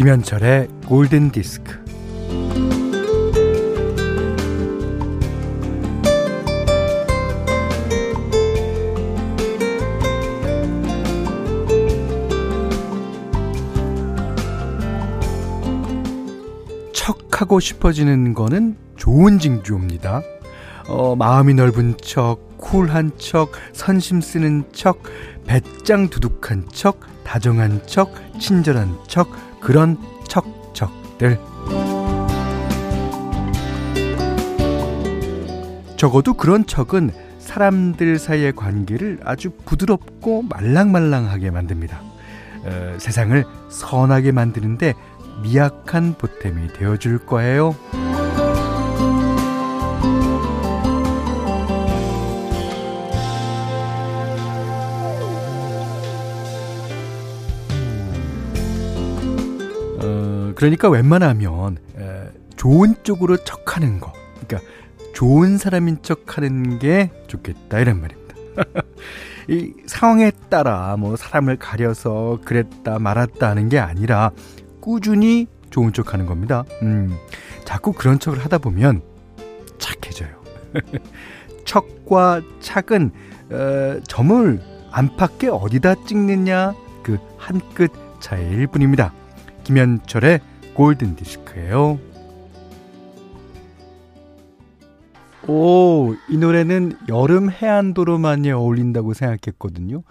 [0.00, 1.78] 김현철의 골든 디스크.
[16.94, 20.22] 척하고 싶어지는 거는 좋은 징조입니다.
[20.88, 25.02] 어, 마음이 넓은 척, 쿨한 척, 선심 쓰는 척,
[25.46, 29.28] 배짱 두둑한 척, 다정한 척, 친절한 척,
[29.60, 31.38] 그런 척척들.
[35.96, 42.00] 적어도 그런 척은 사람들 사이의 관계를 아주 부드럽고 말랑말랑하게 만듭니다.
[42.64, 44.94] 어, 세상을 선하게 만드는데
[45.42, 47.74] 미약한 보탬이 되어줄 거예요.
[60.60, 64.12] 그러니까 웬만하면 에, 좋은 쪽으로 척하는 거,
[64.46, 64.70] 그러니까
[65.14, 68.34] 좋은 사람인 척하는 게 좋겠다 이런 말입니다.
[69.48, 74.32] 이 상황에 따라 뭐 사람을 가려서 그랬다 말았다 하는 게 아니라
[74.80, 76.64] 꾸준히 좋은 척하는 겁니다.
[76.82, 77.16] 음,
[77.64, 79.00] 자꾸 그런 척을 하다 보면
[79.78, 80.28] 착해져요.
[81.64, 83.12] 척과 착은
[83.50, 84.60] 어, 점을
[84.92, 89.14] 안팎에 어디다 찍느냐 그 한 끗 차이일 뿐입니다.
[89.64, 90.40] 김현철의
[90.74, 91.98] 골든 디스크예요.
[95.48, 100.02] 오, 이 노래는 여름 해안도로만이 어울린다고 생각했거든요.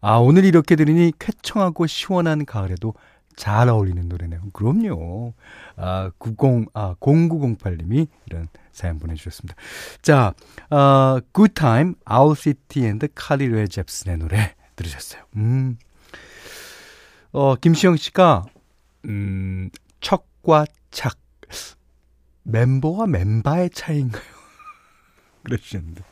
[0.00, 2.94] 아, 오늘 이렇게 들으니 쾌청하고 시원한 가을에도
[3.36, 4.40] 잘 어울리는 노래네요.
[4.52, 5.34] 그럼요.
[5.76, 9.56] 아, 90, 아, 0908님이 이런 사연 보내주셨습니다.
[10.02, 10.34] 자,
[10.70, 15.22] 어, Good Time, Our City and 카리 레 잽슨의 노래 들으셨어요.
[15.36, 15.78] 음.
[17.32, 18.44] 어, 김시영 씨가,
[19.06, 19.70] 음,
[20.04, 21.18] 척과 착.
[22.44, 24.22] 멤버와 멤버의 차이인가요?
[25.44, 26.02] 그러셨는데.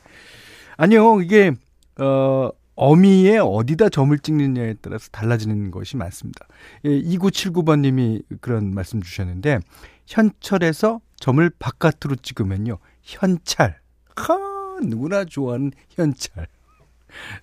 [0.78, 1.52] 아니요, 이게,
[1.98, 6.46] 어, 어미에 어디다 점을 찍느냐에 따라서 달라지는 것이 많습니다.
[6.86, 9.60] 예, 2979번님이 그런 말씀 주셨는데,
[10.06, 13.78] 현철에서 점을 바깥으로 찍으면요, 현찰.
[14.16, 16.46] 하, 누구나 좋아하는 현찰.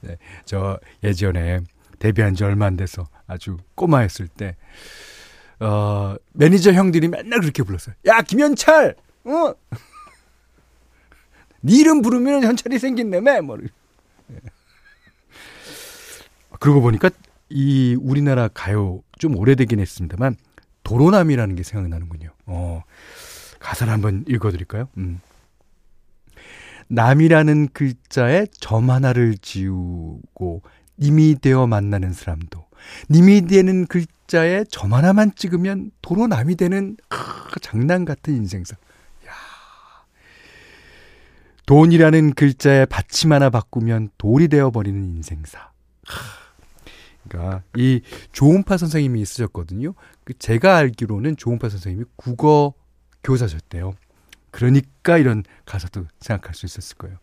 [0.01, 1.59] 네, 저 예전에
[1.99, 4.55] 데뷔한 지 얼마 안 돼서 아주 꼬마였을 때,
[5.59, 7.95] 어, 매니저 형들이 맨날 그렇게 불렀어요.
[8.05, 8.95] 야, 김현철!
[9.25, 9.53] 어?
[11.61, 13.41] 네 이름 부르면 현찰이 생긴다며!
[13.41, 13.57] 뭐.
[14.31, 14.37] 예.
[16.59, 17.09] 그러고 보니까
[17.49, 20.35] 이 우리나라 가요 좀 오래되긴 했습니다만
[20.83, 22.29] 도로남이라는 게 생각나는군요.
[22.45, 22.83] 어,
[23.59, 24.87] 가사를 한번 읽어드릴까요?
[24.97, 25.21] 음.
[26.87, 30.63] 남이라는 글자에 점 하나를 지우고
[30.97, 32.65] 님이 되어 만나는 사람도
[33.09, 38.75] 님이 되는 글자 에점 하나만 찍으면 도로 남이 되는 크, 장난 같은 인생사.
[39.27, 39.31] 야.
[41.65, 45.71] 돈이라는 글자에 받침 하나 바꾸면 돌이 되어 버리는 인생사.
[47.27, 48.01] 그러니까 이
[48.31, 49.93] 조은파 선생님이 있으셨거든요.
[50.23, 52.73] 그 제가 알기로는 조은파 선생님이 국어
[53.23, 53.93] 교사셨대요.
[54.51, 57.17] 그러니까 이런 가사도 생각할 수 있었을 거예요.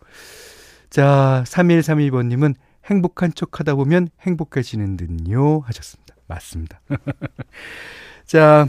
[0.89, 6.15] 자, 3132번님은 행복한 척 하다 보면 행복해지는 듯요 하셨습니다.
[6.27, 6.81] 맞습니다.
[8.25, 8.67] 자,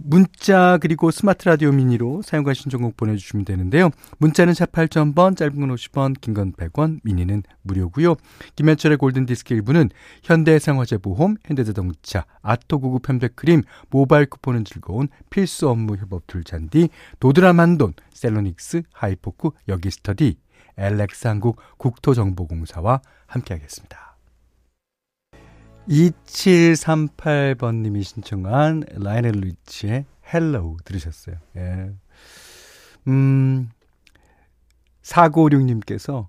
[0.00, 3.90] 문자 그리고 스마트 라디오 미니로 사용과 신청곡 보내주시면 되는데요.
[4.18, 8.14] 문자는 샵 8000번, 짧은 건 50원, 긴 건 100원, 미니는 무료고요.
[8.54, 9.90] 김현철의 골든디스크 일부는
[10.22, 18.82] 현대해상화재보험, 현대자동차, 아토구급 편백크림, 모바일 쿠폰은 즐거운 필수 업무 협업 툴 잔디, 도드람 한돈, 셀로닉스,
[18.92, 20.38] 하이포크, 여기스터디,
[20.76, 24.07] 엘렉스 한국 국토정보공사와 함께하겠습니다.
[25.88, 31.34] 2738번님이 신청한 라이오넬 리치의 Hello 들으셨어요.
[31.56, 31.90] 예.
[33.06, 33.68] 음,
[35.02, 36.26] 4956님께서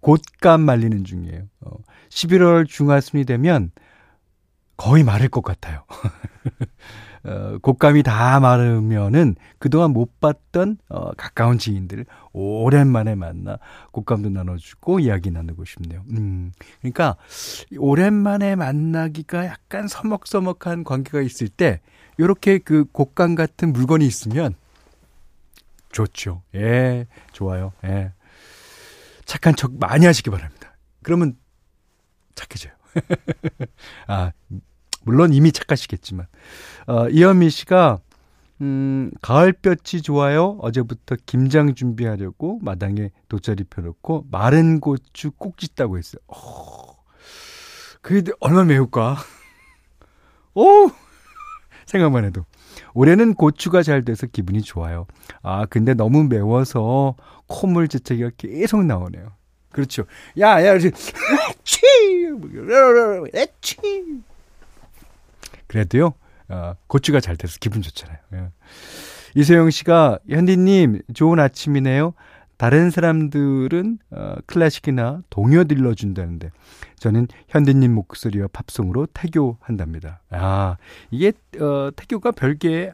[0.00, 1.42] 곶감 말리는 중이에요.
[1.60, 1.76] 어,
[2.10, 3.70] 11월 중하순이 되면
[4.76, 5.84] 거의 마를 것 같아요.
[7.24, 13.58] 어, 곶감이 다 마르면은 그동안 못 봤던 어, 가까운 지인들 오랜만에 만나
[13.92, 16.02] 곶감도 나눠주고 이야기 나누고 싶네요.
[16.10, 17.16] 음, 그러니까
[17.78, 21.80] 오랜만에 만나기가 약간 서먹서먹한 관계가 있을 때
[22.18, 24.54] 요렇게 그 곶감 같은 물건이 있으면
[25.92, 26.42] 좋죠.
[26.54, 27.72] 예, 좋아요.
[27.84, 28.12] 예.
[29.24, 30.76] 착한 척 많이 하시기 바랍니다.
[31.02, 31.36] 그러면
[32.34, 32.72] 착해져요.
[34.06, 34.32] 아,
[35.04, 36.26] 물론 이미 착하시겠지만.
[36.86, 38.00] 어, 이현미 씨가,
[38.60, 40.58] 음, 가을볕이 좋아요.
[40.60, 46.20] 어제부터 김장 준비하려고 마당에 돗자리 펴놓고 마른 고추 꼭 짓다고 했어요.
[46.28, 46.96] 어,
[48.00, 49.16] 그게 얼마나 매울까?
[50.54, 50.62] 오!
[51.86, 52.44] 생각만 해도.
[52.94, 55.06] 올해는 고추가 잘 돼서 기분이 좋아요.
[55.42, 57.16] 아, 근데 너무 매워서
[57.46, 59.32] 콧물 재채기가 계속 나오네요.
[59.70, 60.04] 그렇죠.
[60.38, 60.90] 야, 야, 치!
[61.64, 61.80] 치!
[65.72, 66.12] 그래도요,
[66.48, 68.18] 어, 고추가 잘 돼서 기분 좋잖아요.
[68.34, 68.48] 예.
[69.34, 72.12] 이소영 씨가, 현디님, 좋은 아침이네요.
[72.58, 76.50] 다른 사람들은 어, 클래식이나 동요 들려준다는데
[76.96, 80.20] 저는 현디님 목소리와 팝송으로 태교한답니다.
[80.30, 80.76] 아
[81.10, 82.92] 이게 어, 태교가 별게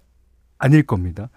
[0.56, 1.28] 아닐 겁니다.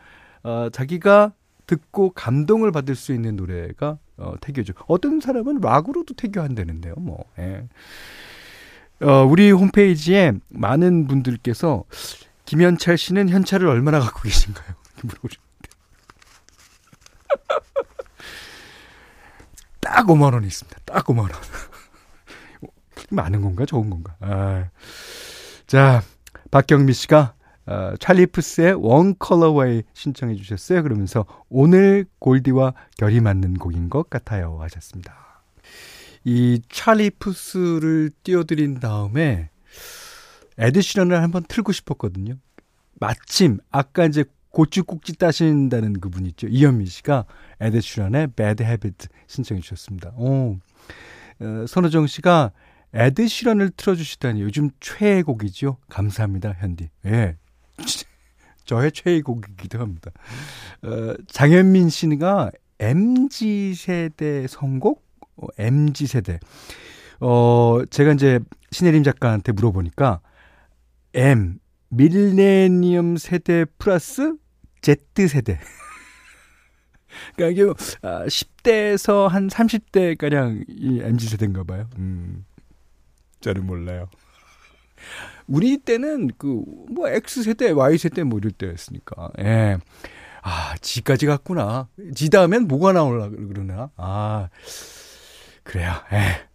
[0.43, 1.33] 어, 자기가
[1.65, 4.75] 듣고 감동을 받을 수 있는 노래가 어, 태교죠.
[4.87, 6.93] 어떤 사람은 락으로도 태교한다는데요.
[6.99, 7.25] 뭐.
[7.37, 7.67] 예.
[9.01, 11.83] 어, 우리 홈페이지에 많은 분들께서
[12.45, 14.75] 김현철 씨는 현찰을 얼마나 갖고 계신가요?
[15.03, 15.51] 물어보셨는데.
[19.79, 20.79] 딱 5만 원이 있습니다.
[20.85, 21.31] 딱 5만 원.
[23.09, 24.15] 많은 건가 좋은 건가.
[24.19, 24.69] 아.
[25.65, 26.03] 자,
[26.51, 27.33] 박경미 씨가
[27.65, 30.83] 어, 찰리 푸스의 One Call Away 신청해 주셨어요.
[30.83, 35.30] 그러면서 오늘 골디와 결이 맞는 곡인 것 같아요 하셨습니다.
[36.23, 39.49] 이 찰리 푸스를 띄워드린 다음에
[40.57, 42.35] 에드 시런을 한번 틀고 싶었거든요.
[42.99, 46.47] 마침 아까 이제 고추 꼭지 따신다는 그분 있죠.
[46.47, 47.25] 이현미 씨가
[47.59, 50.11] 에드 시런의 Bad Habit 신청해 주셨습니다.
[50.17, 50.57] 오.
[51.39, 52.51] 어, 선호정 씨가
[52.93, 55.77] 에드시런을 틀어주시다니 요즘 최애곡이죠.
[55.89, 56.89] 감사합니다, 현디.
[57.05, 57.37] 예.
[58.65, 60.11] 저의 최애곡이기도 합니다.
[60.83, 65.10] 어, 장현민 씨가 MG세대 선곡?
[65.37, 66.39] 어, MG세대.
[67.19, 68.39] 어, 제가 이제
[68.71, 70.21] 신혜림 작가한테 물어보니까
[71.13, 74.35] M, 밀레니엄 세대 플러스
[74.81, 75.59] Z세대.
[77.35, 81.87] 그러니까 이게 10대에서 한 30대 가량 이 MZ세대인가 봐요.
[81.97, 82.45] 음.
[83.41, 84.07] 저는 몰라요.
[85.47, 89.31] 우리 때는 그 뭐 X세대, Y세대 뭐 이럴 때였으니까.
[89.39, 89.77] 예.
[90.43, 91.87] 아, 지까지 갔구나.
[92.15, 93.89] 지 다음엔 뭐가 나올라 그러나.
[93.95, 94.49] 아.
[95.63, 95.91] 그래요.
[96.13, 96.47] 예.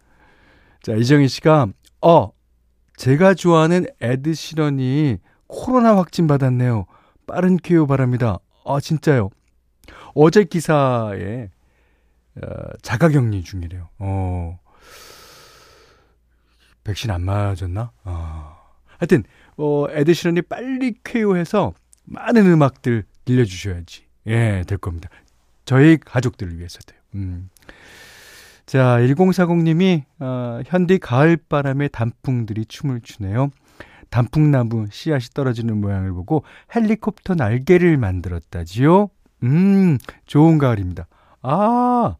[0.81, 1.67] 자, 이정희 씨가
[2.01, 2.31] 어,
[2.95, 5.17] 제가 좋아하는 에드 시런이
[5.47, 6.85] 코로나 확진 받았네요.
[7.25, 8.39] 빠른 쾌유 바랍니다.
[8.65, 9.29] 아, 진짜요.
[10.13, 11.49] 어제 기사에
[12.41, 12.49] 어,
[12.81, 13.89] 자가격리 중이래요.
[13.99, 14.59] 어.
[16.83, 17.91] 백신 안 맞았나?
[18.03, 18.57] 어.
[18.97, 19.23] 하여튼
[19.57, 21.73] 어, 에드 시런이 빨리 쾌유해서
[22.05, 24.05] 많은 음악들 들려주셔야지.
[24.27, 25.09] 예, 될 겁니다.
[25.65, 26.97] 저희 가족들을 위해서도요.
[27.15, 27.49] 음.
[28.67, 33.49] 자, 1040님이, 어, 현디 가을바람에 단풍들이 춤을 추네요.
[34.09, 36.43] 단풍나무 씨앗이 떨어지는 모양을 보고
[36.75, 39.09] 헬리콥터 날개를 만들었다지요.
[39.43, 41.07] 음, 좋은 가을입니다.
[41.43, 42.17] 아,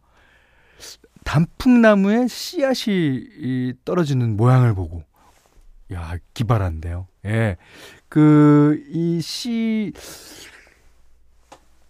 [1.25, 5.03] 단풍나무에 씨앗이 떨어지는 모양을 보고.
[5.91, 7.07] 야, 기발한데요.
[7.25, 7.57] 예.
[8.07, 9.91] 그, 이 씨,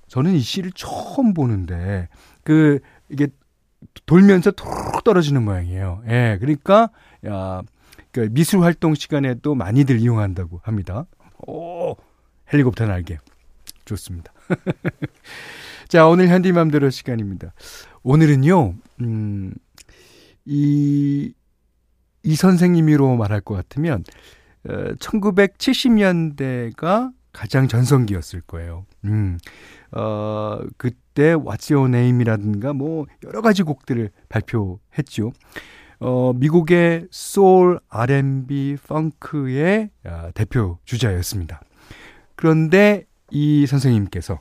[0.07, 2.09] 저는 이 씨를 처음 보는데,
[2.43, 3.27] 그, 이게
[4.05, 6.03] 돌면서 툭 떨어지는 모양이에요.
[6.07, 6.37] 예.
[6.39, 6.89] 그러니까,
[7.25, 7.61] 야,
[8.11, 11.05] 그 미술 활동 시간에도 많이들 이용한다고 합니다.
[11.45, 11.95] 오,
[12.51, 13.17] 헬리콥터 날개.
[13.85, 14.33] 좋습니다.
[15.87, 17.53] 자, 오늘 현디맘대로 시간입니다.
[18.03, 19.53] 오늘은요, 음,
[20.45, 21.33] 이,
[22.23, 24.03] 이 선생님이로 말할 것 같으면,
[24.67, 28.85] 어, 1970년대가 가장 전성기였을 거예요.
[29.05, 29.37] 음,
[29.91, 35.31] 어, 그 때 What's Your Name이라든가 뭐 여러 가지 곡들을 발표했죠.
[35.99, 41.61] 어, 미국의 소울, R&B, 펑크의 아, 대표 주자였습니다.
[42.35, 44.39] 그런데 이 선생님께서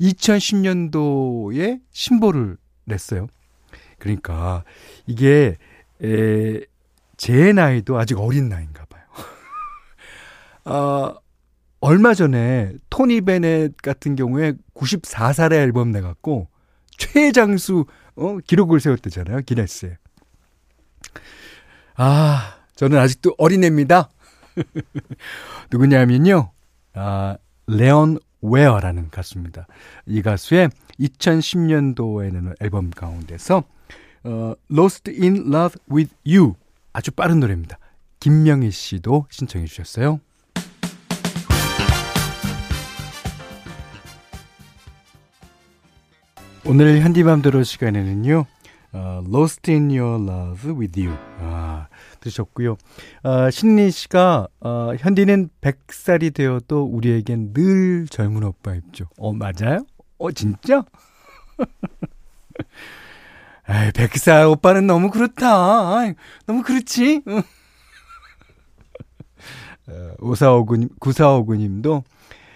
[0.00, 3.26] 2010년도에 신보를 냈어요.
[3.98, 4.62] 그러니까
[5.08, 5.56] 이게
[6.00, 6.60] 에,
[7.16, 9.02] 제 나이도 아직 어린 나이인가 봐요.
[10.64, 11.16] 아,
[11.84, 16.46] 얼마 전에 토니 베넷 같은 경우에 94살의 앨범 내갖고
[16.96, 19.40] 최장수 어, 기록을 세웠대잖아요.
[19.40, 19.98] 기네스에.
[21.96, 24.10] 아, 저는 아직도 어린애입니다.
[25.72, 26.52] 누구냐면요.
[26.94, 27.36] 아,
[27.66, 29.66] 레온 웨어라는 가수입니다.
[30.06, 30.70] 이 가수의
[31.00, 33.64] 2010년도에 내는 앨범 가운데서
[34.22, 36.54] 어, Lost in Love with You
[36.92, 37.76] 아주 빠른 노래입니다.
[38.20, 40.20] 김명희 씨도 신청해 주셨어요.
[46.74, 48.46] 오늘 현디맘대로 시간에는요.
[48.94, 51.88] 어, Lost in Your Love with You 아,
[52.20, 52.78] 들으셨고요.
[53.24, 59.04] 어, 신리 씨가 어, 현디는 100살이 되어도 우리에겐 늘 젊은 오빠 입죠.
[59.18, 59.84] 어 맞아요?
[60.16, 60.82] 어 진짜?
[63.68, 66.14] 에이, 100살 오빠는 너무 그렇다.
[66.46, 67.20] 너무 그렇지?
[69.88, 72.02] 어, 5459님, 9459님도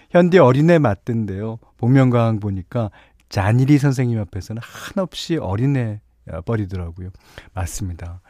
[0.09, 1.59] 현대 어린애 맞던데요.
[1.77, 2.89] 복면가왕 보니까
[3.29, 6.01] 잔일이 선생님 앞에서는 한없이 어린애
[6.45, 7.09] 버리더라고요.
[7.53, 8.21] 맞습니다.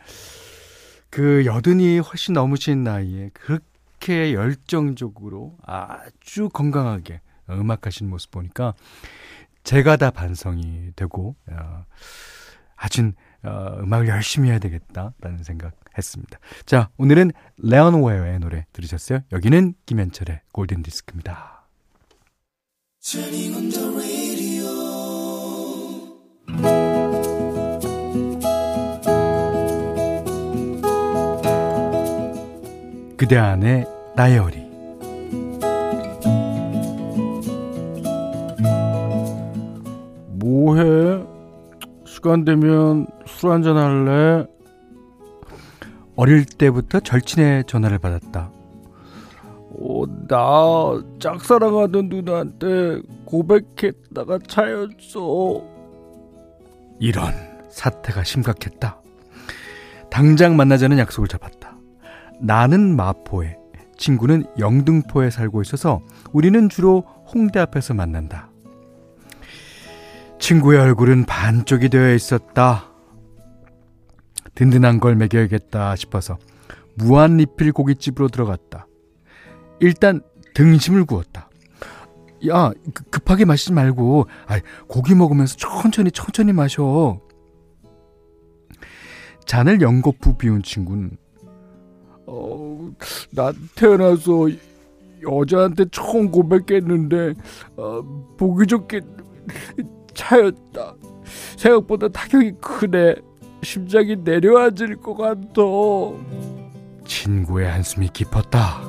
[1.10, 8.74] 그 여든이 훨씬 넘으신 나이에 그렇게 열정적으로 아주 건강하게 음악하시는 모습 보니까
[9.64, 11.86] 제가 다 반성이 되고 어,
[12.76, 13.12] 아주
[13.44, 16.40] 어, 음악을 열심히 해야 되겠다라는 생각했습니다.
[16.66, 19.20] 자, 오늘은 레온 웨어의 노래 들으셨어요?
[19.32, 21.68] 여기는 김현철의 골든 디스크입니다.
[33.18, 34.68] 그대 안의 다이어리
[40.34, 41.26] 뭐해?
[42.06, 44.46] 시간 되면 술 한잔 할래?
[46.16, 48.52] 어릴 때부터 절친의 전화를 받았다.
[49.80, 55.64] 어, 나 짝사랑하던 누나한테 고백했다가 차였어.
[57.00, 57.34] 이런
[57.70, 59.02] 사태가 심각했다.
[60.10, 61.57] 당장 만나자는 약속을 잡았다.
[62.40, 63.58] 나는 마포에,
[63.98, 66.02] 친구는 영등포에 살고 있어서
[66.32, 67.02] 우리는 주로
[67.34, 68.50] 홍대 앞에서 만난다.
[70.40, 72.92] 친구의 얼굴은 반쪽이 되어 있었다.
[74.56, 76.38] 든든한 걸 먹여야겠다 싶어서
[76.96, 78.88] 무한 리필 고깃집으로 들어갔다.
[79.80, 80.22] 일단
[80.54, 81.50] 등심을 구웠다.
[82.48, 87.20] 야, 그, 급하게 마시지 말고, 아, 고기 먹으면서 천천히 천천히 마셔.
[89.46, 91.18] 잔을 연거푸 비운 친구는
[92.28, 92.92] 어,
[93.32, 94.50] 나 태어나서
[95.24, 97.34] 여자한테 처음 고백했는데
[97.78, 98.02] 어,
[98.38, 99.02] 보기 좋게
[100.14, 100.96] 차였다.
[101.58, 103.16] 생각보다 타격이 크네.
[103.64, 105.62] 심장이 내려앉을 것 같아.
[107.06, 108.82] 친구의 한숨이 깊었다.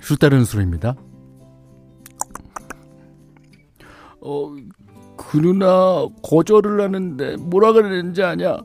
[0.00, 0.96] 술 따르는 소리입니다.
[5.30, 8.58] 그 누나 거절을 하는데 뭐라 그랬는지 아냐?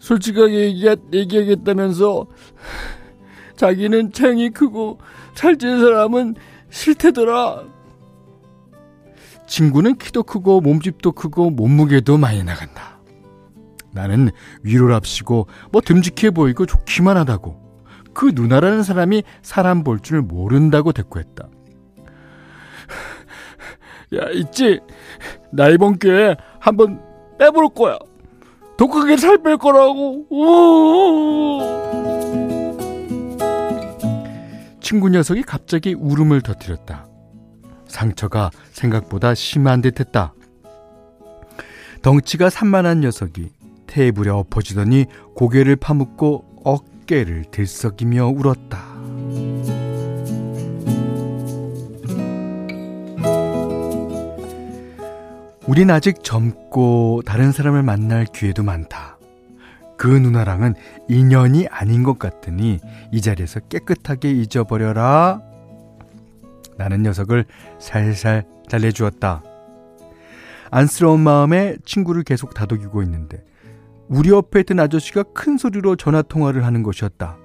[0.00, 2.26] 솔직하게 얘기, 얘기하겠다면서
[3.56, 4.98] 자기는 체형이 크고
[5.34, 6.34] 살찐 사람은
[6.68, 7.62] 싫대더라.
[9.46, 12.98] 친구는 키도 크고 몸집도 크고 몸무게도 많이 나간다.
[13.90, 14.30] 나는
[14.62, 17.66] 위로랍시고 뭐 듬직해 보이고 좋기만 하다고
[18.12, 21.48] 그 누나라는 사람이 사람 볼 줄 모른다고 대꾸했다.
[24.14, 24.80] 야, 있지?
[25.52, 27.00] 나 이번 기회에 한번
[27.38, 27.98] 빼볼 거야.
[28.76, 30.26] 독하게 살 뺄 거라고.
[34.80, 37.06] 친구 녀석이 갑자기 울음을 터뜨렸다.
[37.86, 40.32] 상처가 생각보다 심한 듯 했다.
[42.02, 43.50] 덩치가 산만한 녀석이
[43.86, 49.87] 테이블에 엎어지더니 고개를 파묻고 어깨를 들썩이며 울었다.
[55.68, 59.18] 우린 아직 젊고 다른 사람을 만날 기회도 많다.
[59.98, 60.74] 그 누나랑은
[61.08, 62.80] 인연이 아닌 것 같으니
[63.12, 65.42] 이 자리에서 깨끗하게 잊어버려라.
[66.78, 67.44] 나는 녀석을
[67.78, 69.42] 살살 달래주었다.
[70.70, 73.44] 안쓰러운 마음에 친구를 계속 다독이고 있는데
[74.08, 77.36] 우리 옆에 있던 아저씨가 큰 소리로 전화 통화를 하는 것이었다.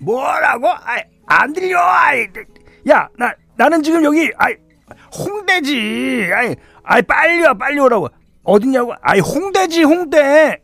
[0.00, 0.68] 뭐라고?
[0.68, 1.80] 아이, 안 들려.
[1.80, 2.26] 아이,
[2.90, 4.54] 야, 나 나는 지금 여기 아이
[5.16, 6.30] 홍대지.
[6.34, 8.08] 아이, 아이 빨리 와 빨리 오라고.
[8.44, 8.92] 어딨냐고?
[9.02, 10.60] 아이 홍대지 홍대.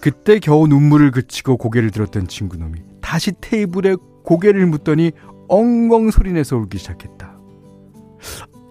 [0.00, 5.12] 그때 겨우 눈물을 그치고 고개를 들었던 친구놈이 다시 테이블에 고개를 묻더니
[5.48, 7.36] 엉엉 소리내서 울기 시작했다.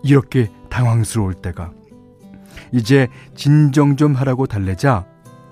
[0.04, 1.72] 이렇게 당황스러울 때가
[2.72, 5.06] 이제 진정 좀 하라고 달래자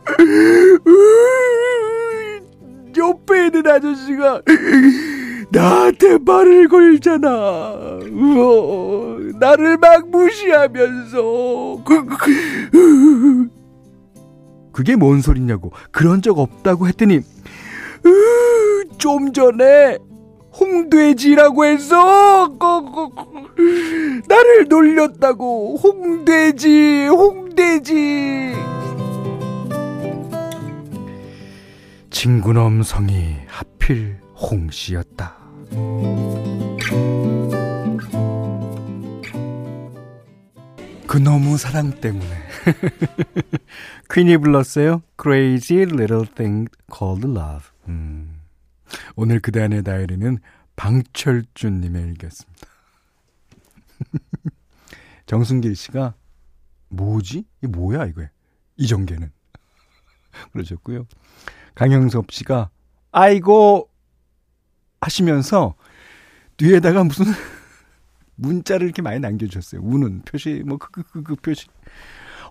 [2.97, 4.41] 옆에 있는 아저씨가
[5.51, 7.99] 나한테 말을 걸잖아.
[8.11, 11.83] 우어, 나를 막 무시하면서.
[14.71, 15.71] 그게 뭔 소리냐고.
[15.91, 17.21] 그런 적 없다고 했더니,
[18.97, 19.97] 좀 전에
[20.59, 22.49] 홍돼지라고 해서
[24.27, 28.53] 나를 놀렸다고 홍돼지 홍돼지
[32.09, 35.38] 친구놈 성이 하필 홍씨였다.
[41.07, 42.29] 그놈의 사랑 때문에
[44.13, 45.01] 퀸이 불렀어요.
[45.21, 47.67] Crazy Little Thing Called Love.
[47.87, 48.39] 음.
[49.15, 50.37] 오늘 그대 안의 다이리는
[50.75, 52.67] 방철준님의 일기였습니다.
[55.25, 56.13] 정순길 씨가
[56.89, 57.45] 뭐지?
[57.63, 58.25] 이 뭐야 이거?
[58.77, 59.31] 이정계는
[60.53, 61.05] 그러셨고요.
[61.75, 62.69] 강영섭 씨가
[63.11, 63.89] 아이고
[65.01, 65.75] 하시면서
[66.57, 67.25] 뒤에다가 무슨
[68.35, 69.81] 문자를 이렇게 많이 남겨주셨어요.
[69.81, 71.67] 우는 표시, 뭐, 그, 그, 그, 그 표시.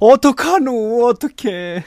[0.01, 1.85] 어떡하노, 어떡해.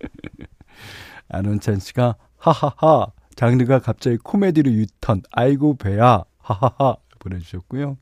[1.28, 7.96] 안원찬 씨가, 하하하, 장르가 갑자기 코미디로 유턴, 아이고, 배야, 하하하, 보내주셨고요.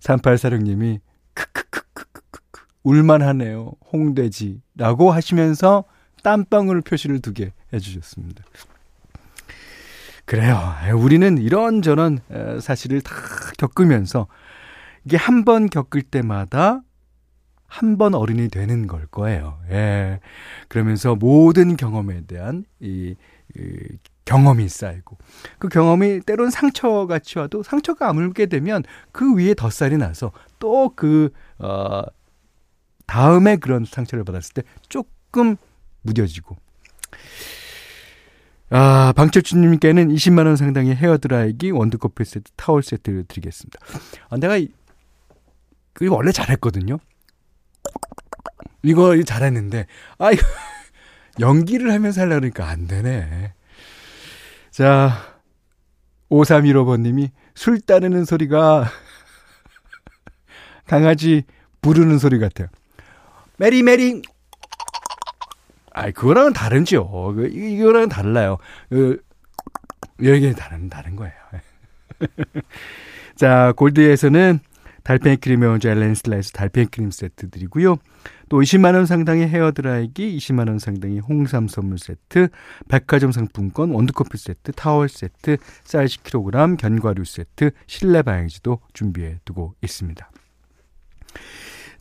[0.00, 1.00] 3846님이,
[1.34, 5.84] 크크크크크크, 울만하네요, 홍돼지, 라고 하시면서
[6.22, 8.44] 땀방울 표시를 두 개 해주셨습니다.
[10.32, 10.74] 그래요.
[10.96, 12.18] 우리는 이런저런
[12.58, 13.14] 사실을 다
[13.58, 14.28] 겪으면서
[15.04, 16.80] 이게 한 번 겪을 때마다
[17.66, 19.58] 한 번 어른이 되는 걸 거예요.
[19.70, 20.20] 예.
[20.68, 23.14] 그러면서 모든 경험에 대한 이,
[23.54, 23.76] 이
[24.24, 25.18] 경험이 쌓이고
[25.58, 32.04] 그 경험이 때론 상처같이 와도 상처가 아물게 되면 그 위에 덧살이 나서 또그 어,
[33.06, 35.56] 다음에 그런 상처를 받았을 때 조금
[36.00, 36.56] 무뎌지고
[38.74, 43.78] 아, 방철주님께는 20만원 상당의 헤어드라이기, 원두커피 세트, 타월 세트를 드리겠습니다.
[44.30, 44.58] 아, 내가,
[45.92, 46.98] 그 원래 잘했거든요.
[48.82, 49.86] 이거 잘했는데,
[50.16, 50.42] 아, 이거,
[51.38, 53.52] 연기를 하면서 하려고 그러니까 안 되네.
[54.70, 55.18] 자,
[56.30, 58.86] 5315번님이 술 따르는 소리가
[60.88, 61.42] 강아지
[61.82, 62.68] 부르는 소리 같아요.
[63.58, 64.22] 메리 메리
[65.94, 67.34] 아이, 그거랑은 다른죠.
[67.34, 68.58] 그, 이거랑은 달라요.
[68.88, 69.22] 그,
[70.24, 71.34] 여기 다른, 다른 거예요.
[73.36, 74.60] 자, 골드에서는
[75.02, 77.96] 달팽이 크림의 원조 엘렌실라에서 달팽이 크림 세트 드리고요.
[78.48, 82.48] 또 20만원 상당의 헤어드라이기, 20만원 상당의 홍삼 선물 세트,
[82.88, 90.30] 백화점 상품권, 원두커피 세트, 타월 세트, 쌀 10kg, 견과류 세트, 실내 방향제도 준비해 두고 있습니다.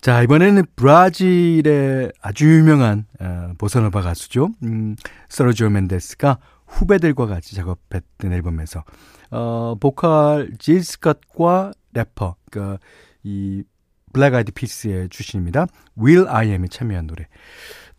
[0.02, 4.50] 자, 이번에는 브라질의 아주 유명한 어, 보사노바 가수죠.
[4.64, 4.96] 음,
[5.30, 8.84] 세르지오 멘데스가 후배들과 같이 작업했던 앨범에서
[9.30, 13.64] 어, 보컬 질 스캇과 래퍼 그이
[14.12, 15.68] 블랙 아이드 피스의 출신입니다.
[16.28, 17.28] will.i.am이 참여한 노래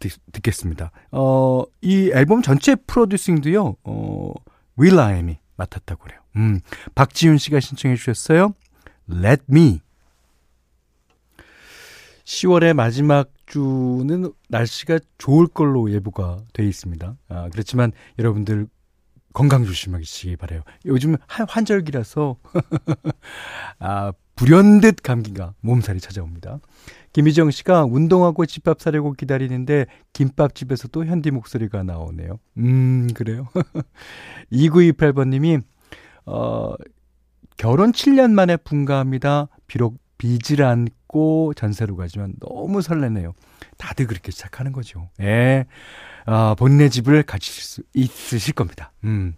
[0.01, 0.11] 듣,
[0.43, 3.77] 겠습니다 어, 이 앨범 전체 프로듀싱도요.
[3.85, 4.33] 어,
[4.77, 6.21] will.i.am이 맡았다고 그래요.
[6.35, 6.59] 음,
[6.97, 8.55] 박지윤 씨가 신청해 주셨어요.
[9.09, 9.82] Let Me
[12.33, 17.16] 10월의 마지막 주는 날씨가 좋을 걸로 예보가 돼 있습니다.
[17.29, 18.68] 아, 그렇지만 여러분들
[19.35, 20.62] 건강 조심하시기 바래요.
[20.87, 22.37] 요즘 환절기라서
[23.81, 26.61] 아, 불현듯 감기가 몸살이 찾아옵니다.
[27.12, 32.38] 김희정 씨가 운동하고 집밥 사려고 기다리는데 김밥집에서도 현디 목소리가 나오네요.
[32.57, 33.47] 음, 그래요.
[34.51, 35.62] 2928번님이
[36.25, 36.73] 어,
[37.59, 39.49] 결혼 7년 만에 분가합니다.
[39.66, 41.02] 비록 빚을 안고
[41.55, 43.33] 전세로 가지만 너무 설레네요.
[43.79, 45.09] 다들 그렇게 시작하는 거죠.
[45.20, 45.66] 예.
[46.27, 48.92] 아, 본네 집을 가지실 수 있으실 겁니다.
[49.05, 49.35] 음.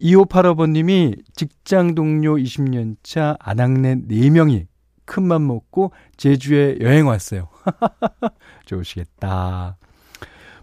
[0.00, 4.66] 2585번님이 직장 동료 20년 차 아낙네 4명이
[5.04, 7.48] 큰맘 먹고 제주에 여행 왔어요.
[8.64, 9.76] 좋으시겠다.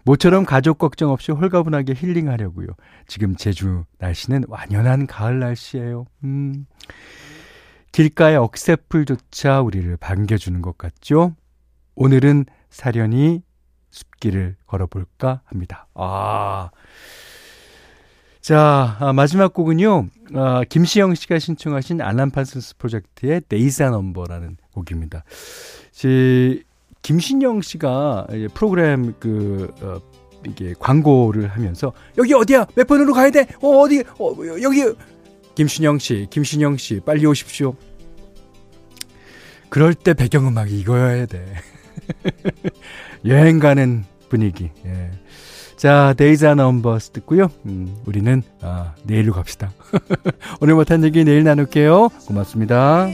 [0.03, 2.67] 모처럼 가족 걱정 없이 홀가분하게 힐링하려고요.
[3.07, 6.05] 지금 제주 날씨는 완연한 가을 날씨예요.
[6.23, 6.65] 음.
[7.97, 11.35] 길가의 억새풀조차 우리를 반겨주는 것 같죠?
[11.95, 13.41] 오늘은 사련이
[13.89, 15.87] 숲길을 걸어볼까 합니다.
[15.95, 16.69] 아.
[18.39, 25.23] 자, 아, 마지막 곡은요, 아, 김시영 씨가 신청하신 알란 파슨스 프로젝트의 Days Are Numbers라는 곡입니다.
[25.91, 26.61] 제,
[27.01, 29.99] 김신영 씨가 프로그램 그, 어,
[30.45, 32.67] 이게 광고를 하면서, 여기 어디야?
[32.75, 33.47] 몇 번으로 가야 돼?
[33.59, 34.83] 어, 어디, 어, 여기,
[35.55, 37.75] 김신영 씨, 김신영 씨, 빨리 오십시오.
[39.69, 41.45] 그럴 때 배경음악이 이거여야 돼.
[43.25, 44.69] 여행 가는 분위기.
[44.85, 45.11] 예.
[45.75, 47.49] 자, 데이자 넘버스 듣고요.
[47.65, 49.71] 음, 우리는 아, 내일로 갑시다.
[50.59, 52.09] 오늘 못한 얘기 내일 나눌게요.
[52.27, 53.07] 고맙습니다.